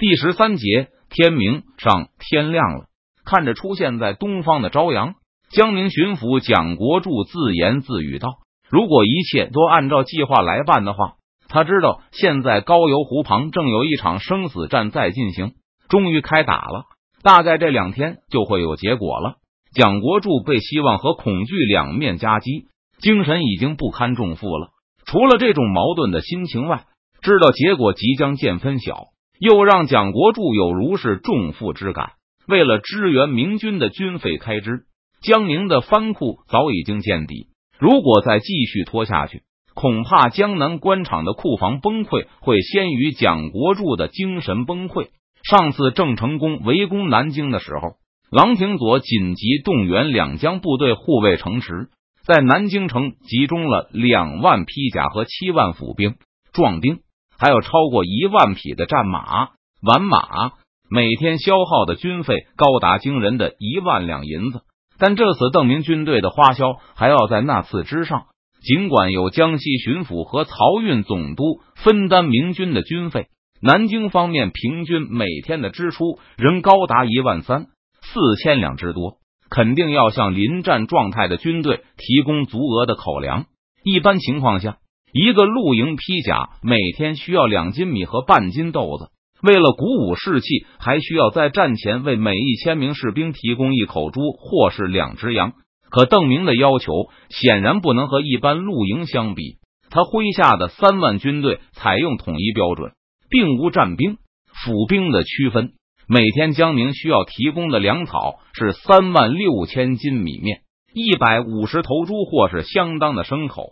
[0.00, 2.86] 第十三节，天明上，天亮了，
[3.26, 5.16] 看着出现在东方的朝阳，
[5.50, 8.38] 江宁巡抚蒋国柱自言自语道
[8.70, 11.16] ：“如果一切都按照计划来办的话，
[11.50, 15.52] 他知道现在高邮湖旁正有一场生死战在进行，
[15.90, 16.84] 终于开打了，
[17.22, 19.34] 大概这两天就会有结果了。”
[19.76, 22.68] 蒋国柱被希望和恐惧两面夹击，
[23.02, 24.70] 精神已经不堪重负了。
[25.04, 26.84] 除了这种矛盾的心情外，
[27.20, 29.08] 知道结果即将见分晓。
[29.40, 32.12] 又让蒋国柱有如释重负之感。
[32.46, 34.84] 为了支援明军的军费开支，
[35.22, 37.48] 江宁的藩库早已经见底。
[37.78, 39.42] 如果再继续拖下去，
[39.74, 45.08] 恐怕江南官场的库房崩溃会先于蒋国柱的精神崩溃。
[45.42, 47.94] 上次郑成功围攻南京的时候，
[48.30, 51.88] 郎廷佐紧急动员两江部队护卫城池，
[52.26, 56.16] 在南京城集中了两万披甲和七万府兵、
[56.52, 56.98] 壮丁。
[57.40, 59.48] 还有超过一万匹的战马、
[59.82, 60.52] 完马，
[60.90, 64.60] 每天消耗的军费高达惊人的一万两银子。
[64.98, 68.24] 但这次邓明军队的花销还要在那次之上。
[68.60, 73.28] 尽管有江西巡抚和漕运总督分担明军的军费，
[73.62, 77.68] 南京方面平均每天的支出仍高达一万三
[78.02, 79.14] 四千两之多，
[79.48, 83.46] 肯定要向临战状态的军队提供足额的口粮。
[83.82, 84.76] 一般情况下。
[85.12, 89.10] 一个露营披甲每天需要两斤米和半斤豆子。
[89.42, 95.54] 为了鼓舞士气，还需要在战前为每一千名士兵提供一口猪或是两只羊。
[95.90, 96.92] 可邓明的要求
[97.30, 99.56] 显然不能和一般露营相比。
[99.88, 102.92] 他麾下的三万军队采用统一标准，
[103.28, 104.18] 并无战兵、
[104.64, 105.72] 府兵的区分。
[106.06, 110.60] 每天江宁需要提供的粮草是三万六千斤米面、
[110.92, 113.68] 一百五十头猪或是相当的牲口、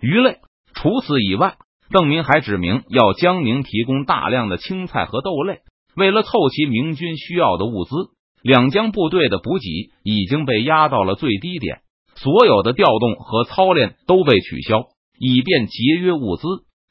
[0.00, 0.38] 鱼类。
[0.82, 1.58] 除此以外，
[1.92, 5.60] 邓明还指明要江宁提供大量的青菜和豆类。
[5.94, 7.94] 为了凑齐明军需要的物资，
[8.42, 11.82] 两江部队的补给已经被压到了最低点，
[12.16, 14.86] 所有的调动和操练都被取消，
[15.20, 16.48] 以便节约物资。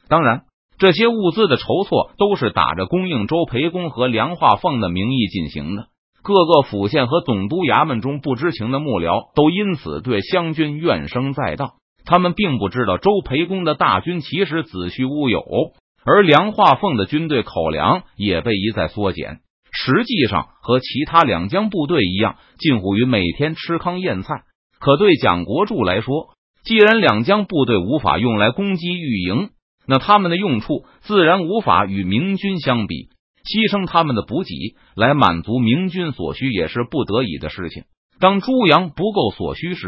[0.07, 0.43] 当然，
[0.77, 5.87] 这些物资的筹措都是打着供应周培公和梁化凤的名义进行的。
[6.23, 11.73] 各个府县和总督衙门中不知情的幕僚都因此对湘军怨声载道。
[12.05, 15.43] 他们并不知道周培公的大军其实子虚乌有，
[16.05, 19.39] 而梁化凤的军队口粮也被一再缩减，
[19.71, 24.43] 实际上和其他两江部队一样，近乎于每天吃糠咽菜。
[24.79, 29.49] 可对蒋国柱来说，既然两江部队无法用来攻击御营，
[29.87, 33.09] 那他们的用处自然无法与明军相比。
[33.43, 34.53] 牺牲他们的补给
[34.95, 37.85] 来满足明军所需，也是不得已的事情。
[38.19, 39.87] 当猪羊不够所需时，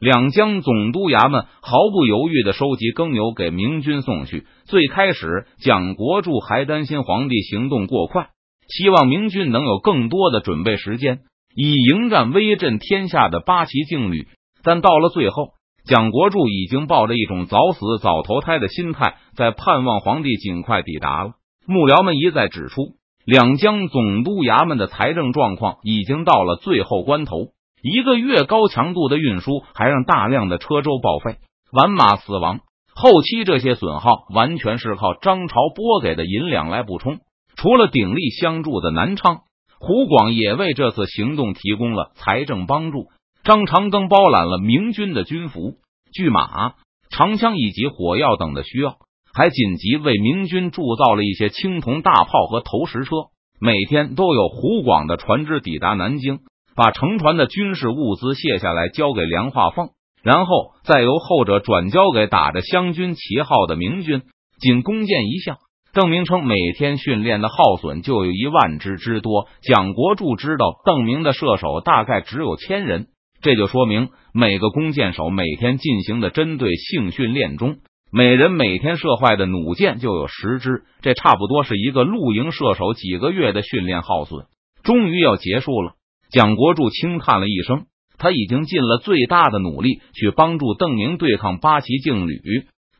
[0.00, 4.46] 两江总督衙门毫不犹豫的收集耕牛给明军送去。
[4.64, 8.30] 最开始，蒋国柱还担心皇帝行动过快，
[8.66, 11.18] 希望明军能有更多的准备时间，
[11.54, 14.26] 以迎战威震天下的八旗劲旅。
[14.62, 15.50] 但到了最后，
[15.84, 21.32] 蒋国柱已经抱着一种早死早投胎的心态，在盼望皇帝尽快抵达了。
[21.66, 22.94] 幕僚们一再指出，
[23.26, 27.48] 两江总督衙门的财政状况已经到了最后关头。
[27.82, 31.38] 一个月高强度的运输，还让大量的车轴报废、
[31.72, 32.60] 完马死亡。
[32.94, 37.18] 后期这些损耗完全是靠张朝拨给的银两来补充。
[37.56, 39.40] 除了鼎力相助的南昌、
[39.78, 43.06] 湖广，也为这次行动提供了财政帮助。
[43.44, 45.76] 张长庚包揽了明军的军服、
[46.12, 46.74] 巨马、
[47.10, 48.96] 长枪以及火药等的需要，
[49.32, 53.10] 还紧急为明军铸造了一些青铜大炮和投石车。
[53.58, 56.40] 每天都有湖广的船只抵达南京。
[56.74, 59.90] 把乘船的军事物资卸下来，交给梁化凤，
[60.22, 64.22] 然后再由后者转交给打着湘军旗号的明军。
[64.60, 65.56] 仅弓箭一项，
[65.92, 69.48] 邓明称每天训练的耗损就有一万支之多。
[69.62, 73.06] 蒋国柱知道邓明的射手大概只有千人，
[73.40, 77.78] 这就说明每个弓箭手每天进行的针对性训练中，
[78.12, 80.82] 每人每天射坏的弩箭就有十支。
[81.00, 84.44] 这差不多是一个露营射手几个月的训练耗损，
[84.82, 85.94] 终于要结束了。
[86.30, 87.86] 蒋国柱轻叹了一声，
[88.16, 92.40] 他已经尽了最大的努力去帮助邓明对抗八旗劲旅，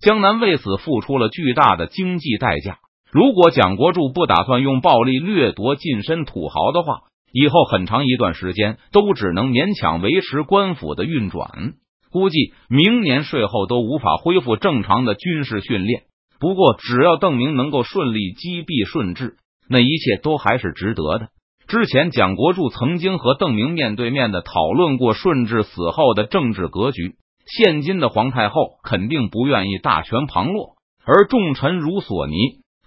[0.00, 2.79] 江南为此付出了巨大的经济代价。
[3.12, 11.75] 如果蒋国柱不打算用暴力掠夺近身土豪的话，以后很长一段时间都只能勉强维持官府的运转，
[12.11, 16.03] 估计明年税后都无法恢复正常的军事训练。
[16.41, 19.37] 不过，只要邓明能够顺利击毙顺治，
[19.69, 21.29] 那一切都还是值得的。
[21.70, 27.14] 之前，蒋国柱曾经和邓明面对面的讨论过顺治死后的政治格局。
[27.46, 30.75] 现今的皇太后肯定不愿意大权旁落，
[31.06, 32.34] 而重臣如索尼、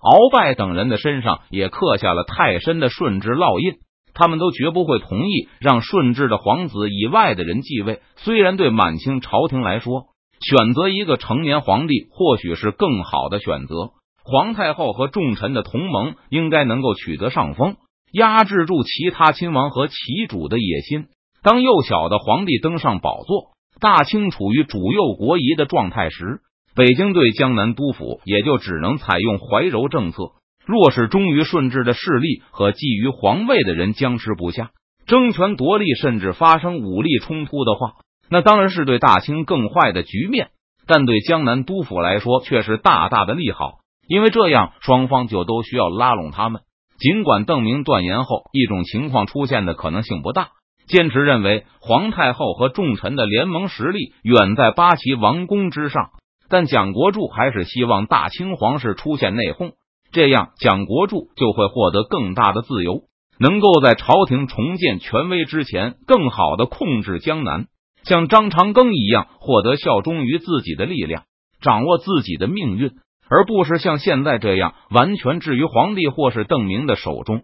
[0.02, 3.76] 鳌拜等人的身上也刻下了太深的顺治烙印。
[4.14, 8.02] 他们都绝不会同意让顺治的皇子以外的人继位。
[8.18, 10.08] 虽然对满清朝廷来说，
[10.42, 13.92] 选择一个成年皇帝或许是更好的选择，
[14.26, 17.78] 皇太后和重臣的同盟应该能够取得上风，
[18.14, 19.96] 压制住其他亲王和旗
[20.30, 21.08] 主的野心。
[21.42, 26.42] 当幼小的皇帝登上宝座，大清处于主右国疑的状态时，
[26.76, 30.32] 北京对江南督府也就只能采用怀柔政策。
[30.66, 34.72] 若是忠于顺治的势力和觊觎皇位的人僵持不下，
[35.06, 37.96] 争权夺利，甚至发生武力冲突的话，
[38.30, 40.52] 那当然是对大清更坏的局面。
[40.86, 46.62] 但对江南督府来说，却是大大的利好，因为这样双方就都需要拉拢他们。
[47.00, 50.50] 尽管邓明断言后一种情况出现的可能性不大，
[50.88, 56.12] 坚持认为皇太后和重臣的联盟实力远在八旗王公之上，
[56.50, 59.74] 但蒋国柱还是希望大清皇室出现内讧。
[60.12, 63.02] 这样，蒋国柱就会获得更大的自由，
[63.40, 67.66] 能够在朝廷重建权威之前，更好的控制江南，
[68.04, 71.24] 像张长庚一样获得效忠于自己的力量，
[71.62, 72.92] 掌握自己的命运，
[73.34, 77.42] 而不是像现在这样完全置于皇帝或是邓明的手中。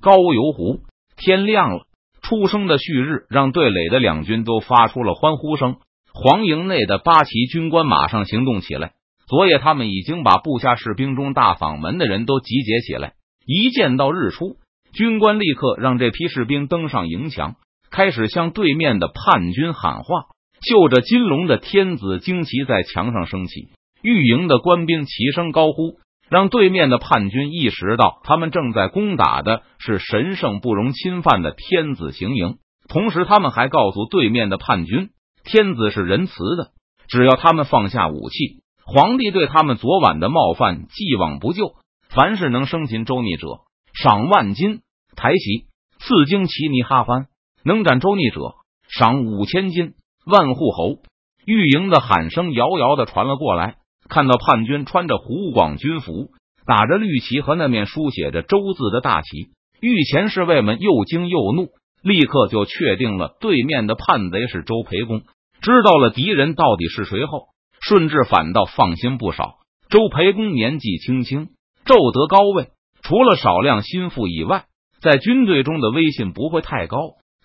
[0.00, 0.80] 高邮湖，
[1.16, 1.86] 天亮了，
[2.20, 5.76] 初升的旭日让对垒的两军都发出了欢呼声。
[6.12, 8.94] 黄营内的八旗军官马上行动起来。
[9.28, 13.12] 昨夜，他们已经把部下士兵中大嗓门的人都集结起来。
[13.46, 14.56] 一见到日出，
[14.92, 17.54] 军官立刻让这批士兵登上营墙，
[17.92, 20.24] 开始向对面的叛军喊话。
[20.60, 23.68] 绣着金龙的天子旌旗在墙上升起，
[24.02, 25.98] 御营的官兵齐声高呼，
[26.28, 32.58] 让对面的叛军意识到他们正在攻打的是神圣不容侵犯的天子行营。
[32.88, 35.10] 同时，他们还告诉对面的叛军，
[35.44, 36.70] 天子是仁慈的，
[37.08, 38.62] 只要他们放下武器。
[38.84, 41.74] 皇帝对他们昨晚的冒犯既往不咎，
[42.08, 43.60] 凡是能生擒周逆者，
[43.94, 44.78] 赏万金；
[45.14, 45.66] 抬旗
[45.98, 47.26] 赐旌旗尼哈番，
[47.64, 48.54] 能斩周逆者，
[48.88, 49.94] 赏五千金。
[50.26, 50.98] 万户侯
[51.46, 53.76] 御营的喊声遥遥的传了过来，
[54.10, 56.28] 看到叛军穿着湖广军服，
[56.66, 59.48] 打着绿旗和那面书写着“周”字的大旗，
[59.80, 61.68] 御前侍卫们又惊又怒，
[62.02, 65.22] 立刻就确定了对面的叛贼是周培公。
[65.62, 67.46] 知道了敌人到底是谁后。
[67.82, 69.54] 顺治反倒放心不少。
[69.88, 71.48] 周培公年纪轻轻，
[71.86, 72.68] 骤得高位，
[73.00, 74.66] 除了少量心腹以外，
[75.00, 76.98] 在军队中的威信不会太高。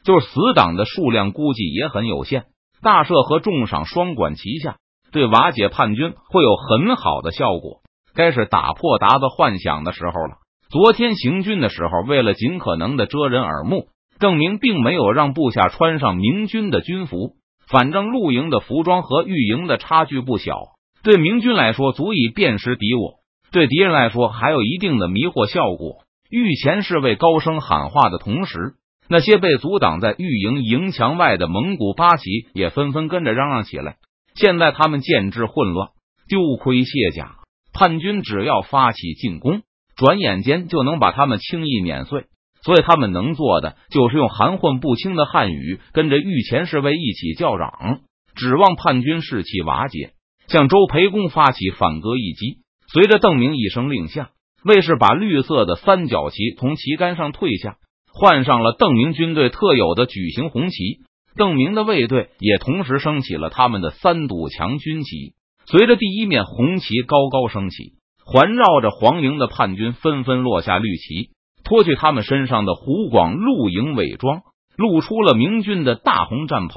[0.04, 2.48] 就是死党的数量估计也很有限。
[2.82, 4.76] 大赦和重赏双管齐下，
[5.16, 7.80] 对瓦解叛军会有很好的效果。
[8.14, 10.40] 该是打破达子幻想的时候了。
[10.70, 13.88] 昨天行军的时候，为了尽可能的遮人耳目，
[14.20, 17.36] 邓明并没有让部下穿上明军的军服。
[17.66, 20.54] 反正露营的服装和御营的差距不小，
[21.02, 23.20] 对明军来说足以辨识敌我，
[23.54, 26.04] 对敌人来说还有一定的迷惑效果。
[26.30, 28.74] 御前侍卫高声喊话的同时，
[29.08, 33.96] 那些被阻挡在御营营墙外的蒙古八旗也纷纷跟着嚷嚷起来。
[34.36, 35.90] 现在他们见之混乱，
[36.28, 37.38] 丢盔卸甲，
[37.74, 39.62] 叛军只要发起进攻，
[39.96, 42.26] 转眼间就能把他们轻易碾碎。
[42.64, 48.00] 所以他们能做的就是用含混不清的汉语跟着御前侍卫一起叫嚷，
[48.36, 50.14] 指望叛军士气瓦解，
[50.48, 52.58] 向周培公发起反戈一击。
[52.92, 54.32] 随着邓明一声令下，
[54.64, 57.78] 卫士把绿色的三角旗从旗杆上退下，
[58.12, 61.02] 换上了邓明军队特有的矩形红旗。
[61.36, 65.34] 邓明的卫队也同时升起了他们的三堵墙军旗。
[65.66, 67.94] 随着第一面红旗高高升起，
[68.26, 71.32] 环绕着黄营的叛军纷纷落下绿旗。
[71.64, 74.42] 脱去他们身上的湖广露营伪装，
[74.78, 76.76] 露出了明军的大红战袍。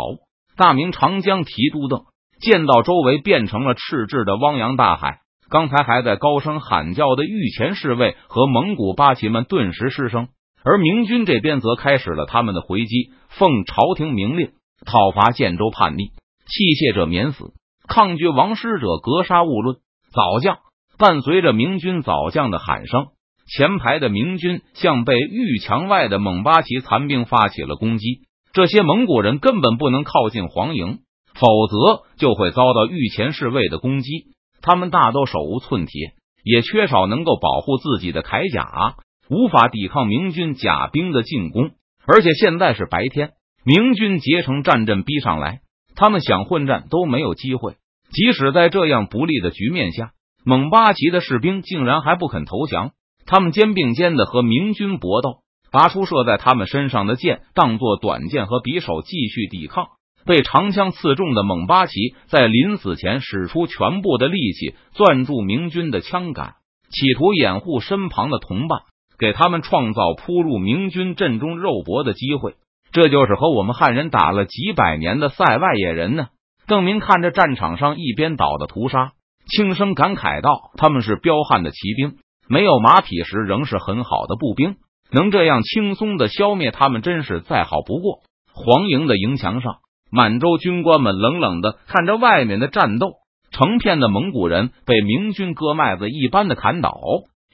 [0.57, 2.05] 大明长江提督邓
[2.41, 5.19] 见到周围变成了赤赤的汪洋大海，
[5.51, 10.29] 刚才还在高声喊叫的御前侍卫和蒙古八旗们顿时失声，
[10.69, 13.11] 而明军这边则开始了他们的回击。
[13.31, 14.51] 奉朝廷明令，
[14.85, 17.55] 讨伐建州叛逆，弃械者免死，
[17.89, 19.79] 抗拒王师者格杀勿论。
[20.13, 20.59] 早将
[20.99, 23.07] 伴随着明军早将的喊声。
[23.47, 28.21] 前排的明军向被御墙外的蒙八旗残兵发起了攻击。
[28.53, 30.99] 这些蒙古人根本不能靠近黄营，
[31.33, 34.11] 否则就会遭到御前侍卫的攻击。
[34.61, 36.13] 他们大都手无寸铁，
[36.45, 38.97] 也缺少能够保护自己的铠甲，
[39.31, 41.71] 无法抵抗明军甲兵的进攻。
[42.07, 43.33] 而且现在是白天，
[43.65, 45.61] 明军结成战阵逼上来，
[45.95, 47.75] 他们想混战都没有机会。
[48.11, 50.13] 即使在这样不利的局面下，
[50.45, 52.93] 蒙八旗的士兵竟然还不肯投降。
[53.27, 59.89] 他们肩并肩的和明军搏斗，拔出射在他们身上的剑当做短剑和匕首继续抵抗。
[60.25, 66.55] 被长枪刺中的蒙八旗在临死前使出全部的力气攥住明军的枪杆，
[66.91, 68.81] 企图掩护身旁的同伴，
[69.19, 72.55] 给他们创造扑入明军阵中肉搏的机会。
[72.93, 76.29] 这就是和我们汉人打了几百年的塞外野人呢。
[76.67, 79.13] 邓明看着战场上一边倒的屠杀，
[79.47, 82.17] 轻声感慨道：“他们是彪悍的骑兵，
[82.49, 84.77] 没有马匹时仍是很好的步兵，
[85.11, 88.21] 能这样轻松的消灭他们，真是再好不过。”
[88.53, 89.77] 黄营的营墙上，
[90.11, 93.13] 满洲军官们冷冷的看着外面的战斗。
[93.51, 97.01] 成片的蒙古人被明军割麦子一般的砍倒。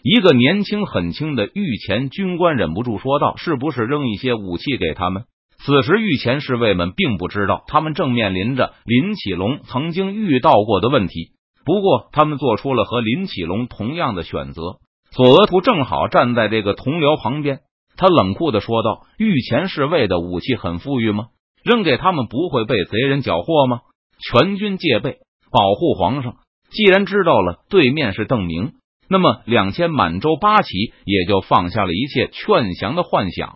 [0.05, 5.25] 一个年轻很轻的御前军官忍不住说道：“是不是扔一些武器给他们？”
[5.65, 11.31] 此时，御前侍卫们并不知道，他们正面临着林启龙曾经遇到过的问题。
[11.65, 14.61] 不过，他们做出了和林启龙同样的选择。
[15.11, 17.61] 索额图正好站在这个同僚旁边，
[17.97, 21.29] 他冷酷的说道：“御前侍卫的武器很富裕吗？
[21.65, 23.81] 扔给他们不会被贼人缴获吗？”
[24.21, 25.17] 全军戒备。
[25.51, 26.35] 保护皇上。
[26.69, 28.73] 既然知道了对面是邓明，
[29.15, 33.55] 那么两千满洲八旗也就放下了一切劝降的幻想。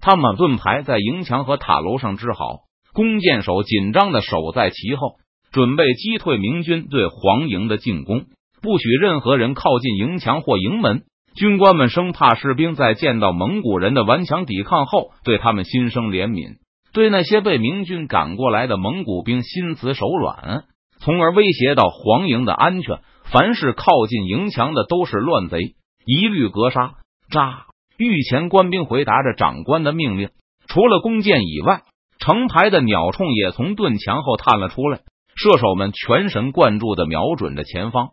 [0.00, 2.60] 他们盾牌在营墙和塔楼上支好，
[2.92, 5.16] 弓箭手紧张的守在其后，
[5.50, 8.26] 准备击退明军对黄营的进攻。
[8.62, 11.02] 不许任何人靠近营墙或营门。
[11.34, 16.58] 军官们生怕士兵在见到蒙古人的顽强抵抗后，对他们心生怜悯，
[16.92, 20.66] 对那些被明军赶过来的蒙古兵心慈手软。
[21.00, 23.00] 从而威胁到黄营的安全。
[23.30, 26.94] 凡是靠近营墙的都是乱贼，一律格杀。
[27.30, 27.66] 扎！
[27.96, 30.30] 御前官兵回答着长官的命令。
[30.66, 31.82] 除了弓箭以外，
[32.18, 35.00] 成排的鸟铳也从盾墙后探了出来。
[35.36, 38.10] 射手们全神贯注的瞄准着前方。